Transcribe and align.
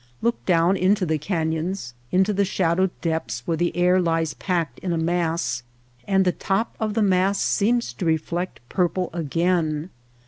Look 0.23 0.43
down 0.47 0.77
into 0.77 1.05
the 1.05 1.19
canyons, 1.19 1.93
into 2.11 2.33
the 2.33 2.43
shadowed 2.43 2.89
depths 3.01 3.43
where 3.45 3.55
the 3.55 3.77
air 3.77 4.01
lies 4.01 4.33
packed 4.33 4.79
in 4.79 4.91
a 4.93 4.97
mass, 4.97 5.61
and 6.07 6.25
the 6.25 6.31
top 6.31 6.75
of 6.79 6.95
the 6.95 7.03
mass 7.03 7.39
seems 7.39 7.93
to 7.93 8.05
reflect 8.05 8.61
purple 8.67 9.11
again. 9.13 9.91